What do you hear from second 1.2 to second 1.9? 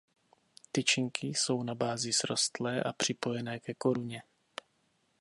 jsou na